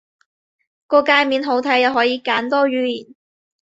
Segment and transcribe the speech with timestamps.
[0.87, 3.13] 個介面好睇，又可以揀多語言